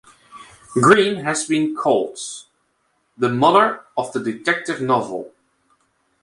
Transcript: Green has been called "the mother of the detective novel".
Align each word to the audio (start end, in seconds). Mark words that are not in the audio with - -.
Green 0.73 1.17
has 1.25 1.45
been 1.45 1.75
called 1.75 2.17
"the 3.15 3.29
mother 3.29 3.81
of 3.95 4.11
the 4.13 4.19
detective 4.19 4.81
novel". 4.81 5.31